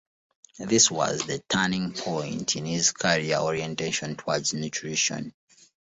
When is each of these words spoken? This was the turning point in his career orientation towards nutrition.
This 0.57 0.89
was 0.89 1.27
the 1.27 1.43
turning 1.47 1.93
point 1.93 2.55
in 2.55 2.65
his 2.65 2.91
career 2.91 3.37
orientation 3.37 4.15
towards 4.15 4.51
nutrition. 4.51 5.31